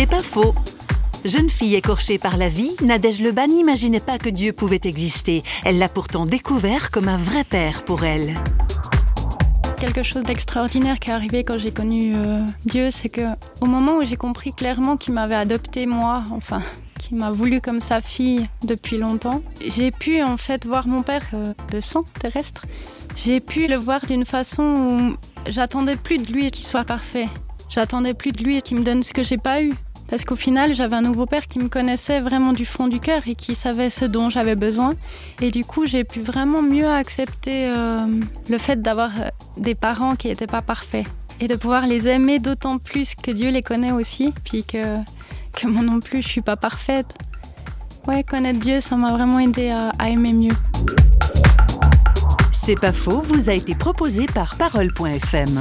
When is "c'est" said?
0.00-0.06, 12.90-13.10, 52.52-52.78